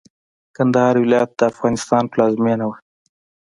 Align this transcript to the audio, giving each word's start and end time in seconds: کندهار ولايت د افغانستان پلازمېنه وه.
کندهار 0.55 0.95
ولايت 1.03 1.29
د 1.35 1.41
افغانستان 1.51 2.03
پلازمېنه 2.11 2.65
وه. 2.69 2.77